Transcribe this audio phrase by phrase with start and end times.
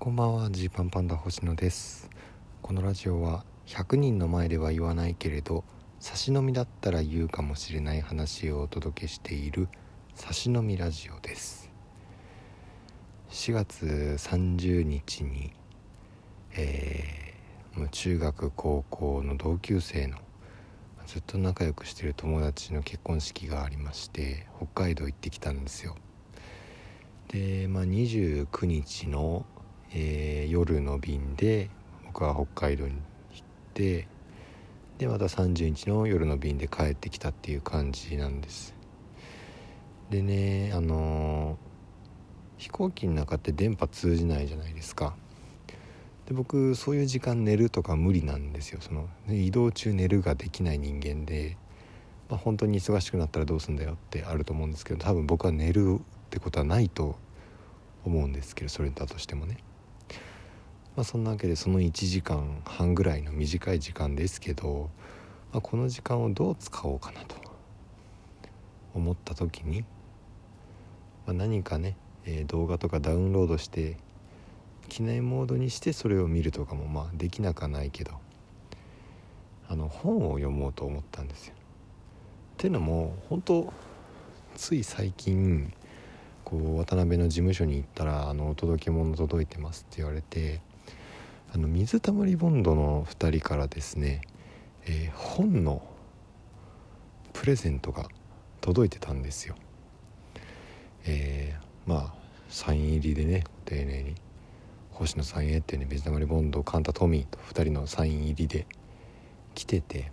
[0.00, 2.08] こんばんはジーパンパンダ星野です。
[2.62, 5.62] このラジオは100人の前では言わないけれど
[5.98, 9.68] 差し飲みだったら言うかもしれない話をお届けしている
[10.14, 11.70] 差し飲みラジオです。
[13.28, 13.84] 4月
[14.18, 15.52] 30日に
[16.54, 20.16] えー、中学高校の同級生の
[21.08, 25.94] ずっと仲良くしてる友達の結婚式がありまして北海道行ってきたんですよ。
[27.28, 29.44] で、まあ、29日の
[29.92, 31.70] えー、夜の便で
[32.06, 34.08] 僕は北海道に行って
[34.98, 38.74] でまた30日の夜の便で帰ってきたっていう感じなんです。
[40.10, 45.14] でねあのー、飛行機の中って電波通じないじゃないですか。
[46.26, 48.80] で僕そういう時間寝るとか無理なんですよ。
[48.80, 51.56] その移動中寝るができない人間で、
[52.28, 57.16] まあ、本当に忙しくなったらどうすんだよってあると思うんですけど多分僕は寝るってことはないと
[58.04, 59.56] 思うんですけどそれだとしてもね。
[60.96, 64.90] まあ、そんなわけでその1時間半ぐらいの短い時間ですけど、
[65.52, 67.36] まあ、この時間をどう使おうかなと
[68.94, 69.82] 思った時に、
[71.26, 73.96] まあ、何かね、えー、動画とかダウンロードして
[74.88, 78.12] 機内モードにしてそれを見るとかもまあできなくはないけど
[79.68, 81.54] あの本を読もうと思ったんですよ。
[81.54, 81.56] っ
[82.56, 83.72] ていうのも本当
[84.56, 85.72] つい最近
[86.44, 90.60] こう渡辺の事務所に行ったら「あのお届け物届いてます」って言われて
[91.52, 94.20] あの水溜りボンドの2人からですね、
[94.86, 95.82] えー、本の
[97.32, 98.08] プレゼントが
[98.60, 99.56] 届いてたんですよ。
[101.06, 102.14] えー、まあ
[102.48, 104.14] サイン入りでね丁寧に
[104.92, 108.66] 星野さんへってね水溜りボンドカンタトミーと2人のサイン入りで
[109.56, 110.12] 来てて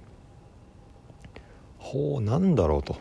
[1.78, 2.98] ほうなんだろうと。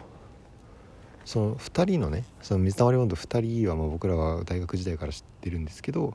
[1.24, 6.14] その2人のねその水溜りボンド2人はまあ僕らは大学時代から知ってるんですけど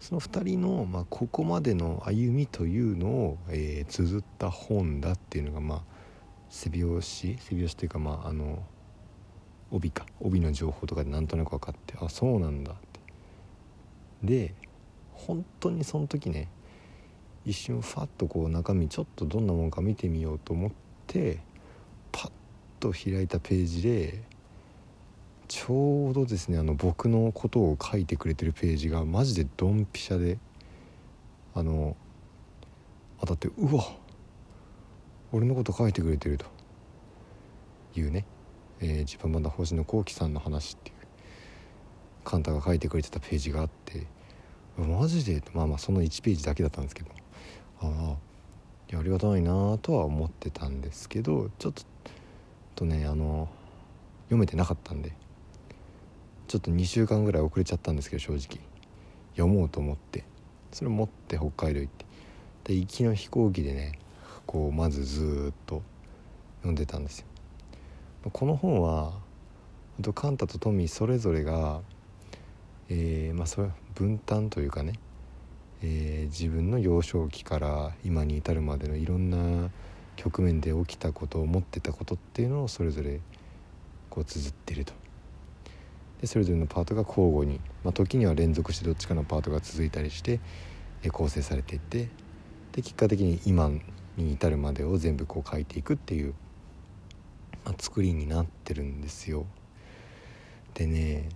[0.00, 5.82] その2人の、まあ、ここまでの歩みというのを、えー、綴った本だっていうのが、まあ、
[6.48, 8.62] 背表紙背表紙というか、まあ、あの
[9.70, 13.00] 帯か帯の情報とかでなんとなく分かってあそうなんだって。
[14.22, 14.54] で
[15.12, 16.48] 本当にその時ね
[17.44, 20.70] 一瞬ファッとこう中身ちょっとどんなもんか見てみようと思っ
[21.06, 21.40] て
[22.12, 22.30] パッ
[22.80, 24.22] と開いたページで
[25.48, 30.38] ちょうどですねあの僕のことを書いてくれてるページがマジでドンピシャで
[31.54, 31.96] あの
[33.20, 33.84] 当たってうわ
[35.32, 36.58] 俺のこと書いてくれてると。
[38.00, 38.24] いうね、
[38.80, 40.94] えー、ジパンバンダ星野幸喜さんの話っていう
[42.24, 44.06] カンタが書いてくれてたページがあって
[44.76, 47.10] マジでまあまあその1ページだけだったんですけど
[47.80, 48.16] あ
[48.92, 51.72] あありがたいなとは思ってたんですけどちょっ
[52.74, 53.48] とねあの
[54.26, 55.12] 読めてなかったんで
[56.48, 58.58] ちょっと2週間ぐらい遅れちゃったんですけど正直。
[59.36, 60.24] 読もうと思って。
[60.72, 62.06] それ持って北海道行って。
[62.64, 63.98] で行きの飛行機でね
[64.46, 65.82] こうまずずっと
[66.60, 67.26] 読んでたんですよ。
[68.32, 69.12] この本は
[70.14, 71.80] カンタとトミーそれぞれが、
[72.88, 74.94] えー、まあ、それ分担というかね、
[75.82, 79.70] えー、自分の幼少期から今に至るまでのいろんな
[80.16, 83.20] 局面で起きたことを思ってたことっていうのをそれぞれ
[84.08, 84.92] こう綴ってると。
[86.20, 90.40] でそれぞれのパートが交互に、まあ、時には連続してどっちかのパートが続いたりして
[91.12, 92.08] 構成されていって
[92.72, 93.70] で結果的に今
[94.16, 96.34] に至るまでを全部こう書いていくっていう、
[97.64, 99.46] まあ、作りになってるんですよ。
[100.74, 101.28] でね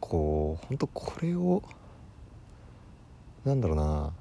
[0.00, 1.62] こうほんとこれを
[3.44, 4.12] なんだろうな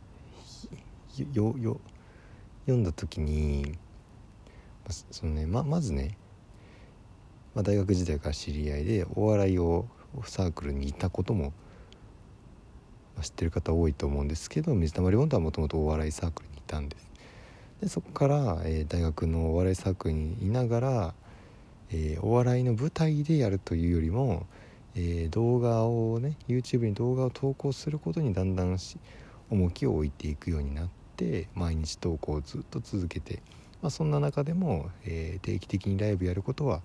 [1.33, 1.79] よよ
[2.65, 3.77] 読んだ時に
[5.11, 6.17] そのねままずね
[7.57, 9.87] まあ、大学時代から知り合いでお笑いを
[10.25, 11.53] サークルにいたことも
[13.19, 17.11] 知ってる方多いと思うんですけど水溜りボンドはもともとお笑いサークルにいたんです。
[17.81, 21.13] でそこから、えー、大学のお笑いサークルにいながら、
[21.89, 24.45] えー、お笑いの舞台でやるというよりも、
[24.93, 28.77] えー、動画をね YouTube に動画を投稿することにだんだん
[29.49, 33.41] 重きを置いていくようになって毎日投稿をずっと続けて、
[33.81, 36.83] まあ、そんな中でも、え定期的にライブやることは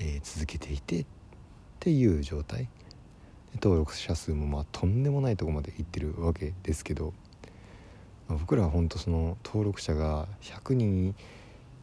[0.00, 1.06] えー、続けていてっ
[1.78, 2.68] ていう状態。
[3.54, 7.12] 登録者数もまあとんでもないとこまでいってるわけですけど、
[8.28, 11.14] まあ、僕らは本当その登録者が100人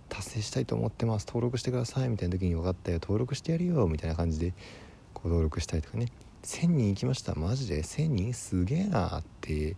[0.09, 4.53] 達成したいと思ってます登録してくださいみたいな時に分かったよ登録してやるよみたいな感じで
[5.13, 6.07] こう登録したりとかね。
[6.43, 7.81] 1000人行きましたマジで。
[7.81, 9.75] 1000人すげえなって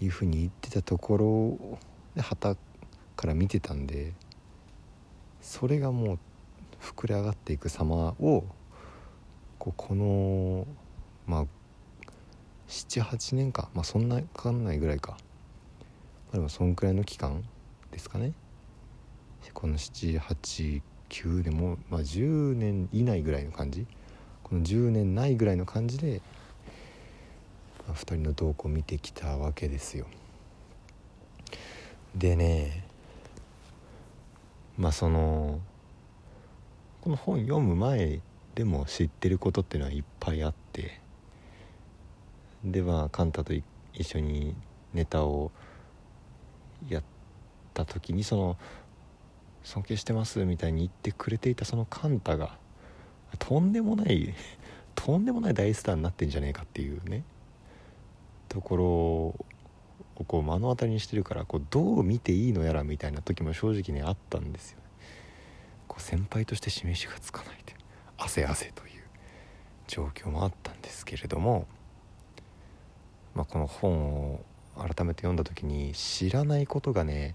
[0.00, 1.78] いうふうに言ってたところ
[2.16, 2.56] で旗
[3.16, 4.12] から見てたんで
[5.40, 6.18] それがもう
[7.04, 8.44] 膨れ上がっていく様を
[9.58, 10.66] こうこの
[11.26, 11.44] まあ
[12.66, 15.16] 78年かまあそんなかかんないぐらいか、ま
[16.32, 17.44] あ、でもそんくらいの期間
[17.92, 18.32] ですかね。
[19.52, 23.86] この789でも、まあ、10年以内ぐらいの感じ。
[24.42, 26.22] この10年ないぐらいの感じで、
[27.86, 30.06] まあ、2人の動向を見てきたわけですよ。
[32.16, 32.86] でね
[34.78, 35.60] まあその
[37.04, 38.20] この本読む前
[38.54, 41.02] でも知ってることっていうのはいっぱいあって
[42.64, 43.62] ではカンタと一
[44.04, 44.56] 緒に
[44.94, 45.52] ネタを
[46.88, 47.02] やっ
[47.74, 48.56] た時にその
[49.64, 52.56] 「尊敬してます」みたいに言ってくれていたそのカンタが
[53.38, 54.32] とんでもない
[54.96, 57.22] とんでもない大スターになってんじゃねえかっていうね
[58.48, 59.44] ところを
[60.26, 64.78] こう目の当たりにしてるからこうどう見ていいのやらみたいな時も正直ねあったんですよ。
[65.88, 67.74] こう先輩として示しがつかないで
[68.18, 69.02] 汗汗という
[69.86, 71.66] 状況もあったんですけれども、
[73.34, 74.44] まあ、この本を
[74.76, 77.32] 改めて読んだ時に知らないことがね、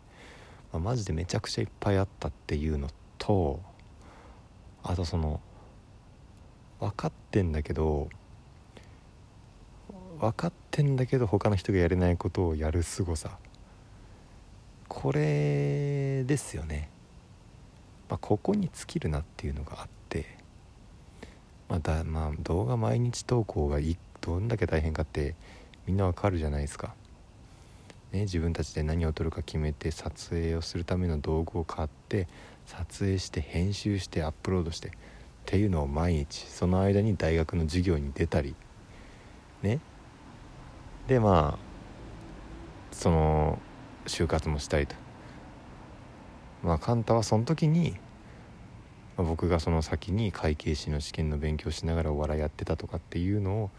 [0.74, 3.62] まあ、マジでめちゃくちゃいっぱいあったっていうのと
[4.84, 5.40] あとその
[6.80, 8.10] 分かってんだけど
[10.20, 13.38] 分かってんだけど他の人がやれないことをやる凄さ。
[14.90, 16.90] これですよね、
[18.22, 20.26] ここに尽きるなっていうのがあって
[21.68, 23.80] まだまあ動画毎日投稿が
[24.22, 25.36] どんだけ大変かって
[25.86, 26.94] みんなわかるじゃないですか、
[28.12, 32.28] ね、自分たちで何を撮るか決めて撮影をするための道具を買って
[32.66, 34.92] 撮影して編集してアップロードしてっ
[35.46, 38.56] ていうのを毎日その間に大学の授業に出たり
[39.64, 39.80] ね。
[41.08, 41.70] でまあ
[42.92, 43.60] その
[44.06, 44.96] 就活もしたいと。
[46.64, 47.96] まあカンタはその時に、
[49.20, 53.70] まあ、僕がその先に会計士の試験の勉強しながらお笑いやってたとかっていうのを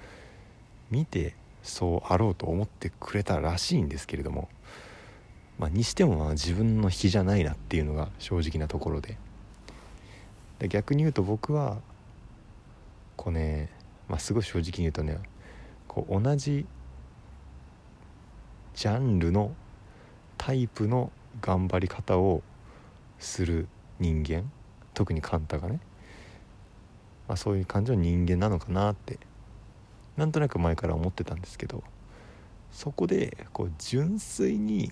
[0.91, 4.51] 見てそうあろうと思ってくれたらしいんですけれども
[5.59, 9.17] まあにしてもまあ自分の引きじゃないなっていうのが正直なところで。
[10.59, 11.79] で逆に言うと僕は
[13.17, 13.71] こうね、
[14.11, 15.21] まあ、すごい正直に言うとね
[15.89, 16.67] こう同じ
[18.75, 19.55] ジャンルの
[20.37, 21.11] タイプの
[21.41, 22.43] 頑張り方を
[23.19, 23.69] する
[24.01, 24.53] 人間
[24.95, 25.81] 特にカンタがね、
[27.29, 29.19] まあ、そういう感じの人間なのかなって。
[30.17, 31.83] なんとなく前から思ってたんですけど。
[32.73, 34.91] そこでこう純粋に、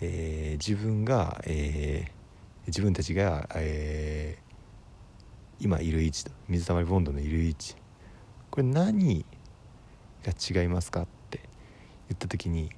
[0.00, 7.74] えー、自分が、えー、自分たちが、えー、今いる位置と水溜りボンドのいる位置。
[8.50, 9.24] これ何
[10.24, 11.40] が違いますかって
[12.08, 12.70] 言った時に、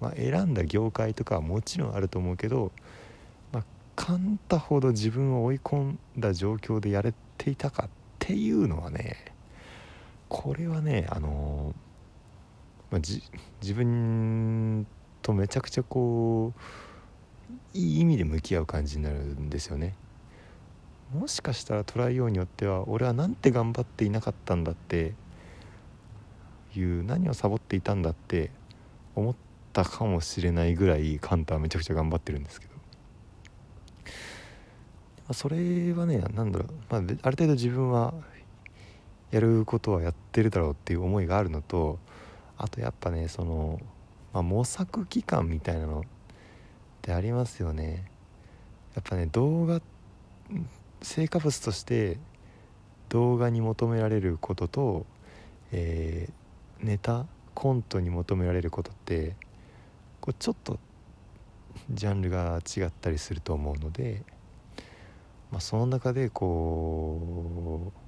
[0.00, 2.72] まあ、選んだ業界とかはもちろんあると思うけど、
[4.00, 7.88] まあ、カンタほど自分を追い込んだ状況でやれていたかっ
[8.18, 9.32] ていうのはね
[10.28, 11.74] これはねあの
[12.90, 14.84] まあ、自分
[15.22, 16.60] とめちゃくちゃこう
[17.72, 19.94] いい意味で向き合う感じになるんですよね。
[21.14, 25.14] もしかしたら捉えようによっては俺はなんて頑張っていなかったんだって
[26.74, 28.50] いう何をサボっていたんだって
[29.14, 29.36] 思っ
[29.72, 32.74] たかもしれないぐらいカンタはめちゃくちゃ頑張ってるんですけど、
[35.32, 38.14] それはね何だろう、まあ、ある程度自分は
[39.30, 41.98] やることはやってるだろうっていう思いがあるのと
[42.58, 43.80] あとやっぱねその、
[44.32, 46.02] まあ、模索期間みたいなのっ
[47.00, 48.04] てありますよね。
[48.94, 49.80] やっぱね動画
[51.00, 52.18] 成果物として
[53.08, 55.06] 動画に求められることと、
[55.72, 59.36] えー、ネタコントに求められることって
[60.20, 60.78] こうちょっと
[61.92, 64.22] ジャンルが違ったりすると思うので、
[65.50, 68.00] まあ、その中でこう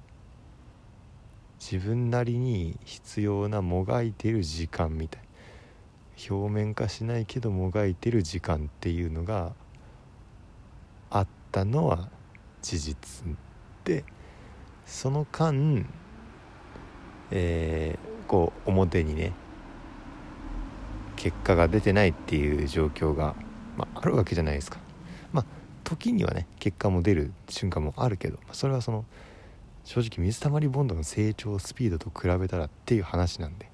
[1.59, 5.21] 自分なりに必要なもがいてる時間みたい
[6.29, 9.53] 表面化しないけどもがいてる時間っていうのが
[11.09, 12.09] あったのは
[12.61, 13.25] 事実
[13.83, 14.05] で
[14.85, 15.85] その間
[17.35, 19.33] えー、こう表にね
[21.15, 23.35] 結果が出てないっていう状況が、
[23.77, 24.79] まあ、あるわけじゃないですか。
[25.31, 25.45] まあ
[25.83, 29.05] 時にはね結果も出る瞬間もあるけどそれはその
[29.83, 33.69] 正直水たまりボンドの成長スピードと比べたらっていう話なんでっ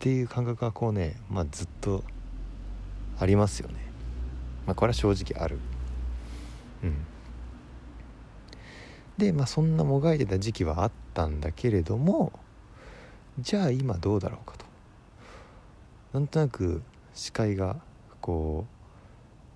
[0.00, 2.02] ていう感覚がこうね、まあ、ずっと
[3.18, 3.74] ありますよね。
[4.66, 5.58] まあ、これは正直ある。
[6.82, 7.06] うん。
[9.18, 12.32] で、まあ、そんなもがいてた時期はあったんだけれども
[13.38, 14.64] じゃあ今どうだろうかと。
[16.14, 17.76] なんとなく視界が
[18.20, 18.80] こう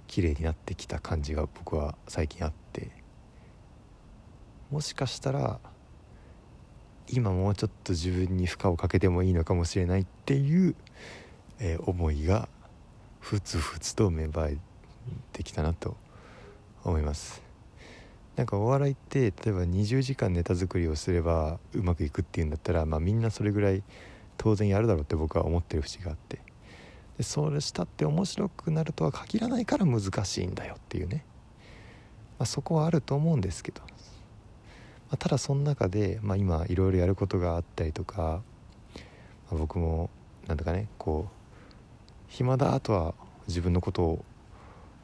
[0.06, 2.90] 綺麗になってきた感じが僕は最近あって
[4.70, 5.60] もしかしたら
[7.08, 10.74] 今もうちょっと自分に負荷をかけてもいいのかもしれないっていう、
[11.58, 12.48] えー、思いが
[13.20, 14.56] ふつふつと芽生え
[15.32, 15.96] てきたなと
[16.84, 17.42] 思います。
[18.36, 23.82] なんかお笑いって例えば20時間ネタ作りをすればうまくいくっていうんだったら、まあ、みんなそれぐらい
[24.36, 26.40] 当然やるだろうって僕は思ってる節があって。
[27.16, 31.24] でそれしたって面白くなるとは限らないから難しいんだよっていうね、
[32.38, 33.86] まあ、そこはあると思うんですけど、ま
[35.12, 38.42] あ、ただその中で、まあ、今いろいろやることがあったりとか、
[39.50, 40.10] まあ、僕も
[40.46, 41.34] なんだかねこう
[42.28, 43.14] 暇だとは
[43.46, 44.24] 自分のことを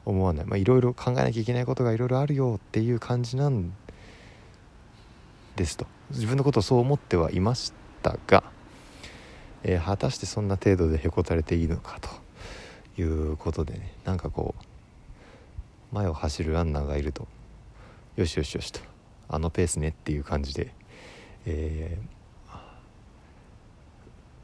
[0.05, 0.61] 思わない。
[0.61, 3.73] いろいろ考えなきゃいけないことがいろいろあるよっていう感じなん
[5.57, 5.87] ですと。
[6.11, 8.43] 自分のことをそう思ってはいましたが、
[9.63, 13.93] えー、果たしてそんな程度でへこたれていいのかということでね。
[14.05, 17.27] なんかこう前を走るランナーがいると
[18.17, 18.81] よしよしよしと
[19.29, 20.73] あのペースねっていう感じで、
[21.47, 21.99] え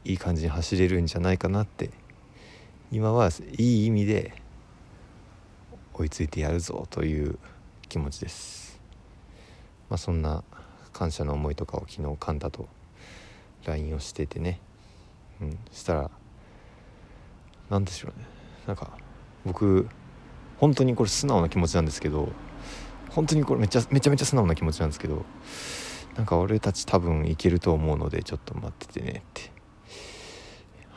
[0.05, 1.89] ー、いい感じに走れるんじゃないかなって
[2.91, 4.33] 今はいい意味で
[5.93, 7.39] 追いついてやるぞという
[7.89, 8.79] 気持ちです。
[9.89, 10.43] まあそんな
[10.93, 12.67] 感謝の思いとかを昨日カンタと
[13.65, 14.59] LINE をしててね
[15.41, 15.59] うん。
[15.71, 16.11] したら
[17.69, 18.25] 何でしょうね。
[18.65, 18.97] なんか
[19.45, 19.87] 僕
[20.57, 22.29] 本当にこれ素直な気持ちなんですけど
[23.09, 25.25] 本当にこれめちゃめちゃめちゃ素直な気持ちなんですけど
[26.15, 29.51] なんか俺たち多分いけると思うのでちょっと待っててねって。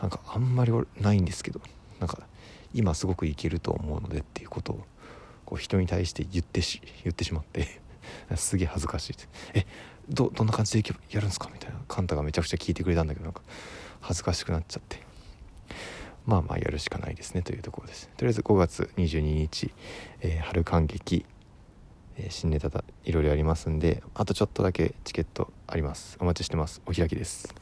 [0.00, 1.60] なんかあんまりないんですけど
[1.98, 2.20] なんか
[2.72, 4.84] 今すごくいけると思うのでっていうことを
[5.44, 7.82] こう人に対して言ってし言ってしまって
[8.36, 9.66] すげえ恥ずかしいってえ
[10.08, 11.50] どどんな感じでやるんですか？
[11.52, 13.42] みたいなカンタがめちゃくちゃ聞いてくれたんだけどなんか
[14.00, 14.98] 恥ずかしくなっちゃって。
[16.26, 18.08] まあまあやるしかないですねというところです。
[18.16, 19.72] とりあえず5月22日、
[20.20, 21.24] えー、春観劇、
[22.16, 26.16] えー、新ネタだいろいろありますんであとちょっとだけチケットあります。
[26.20, 26.82] お待ちしてます。
[26.86, 27.54] お開きです。